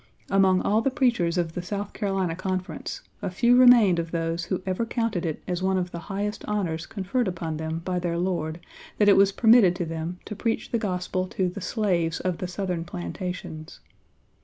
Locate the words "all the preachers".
0.63-1.37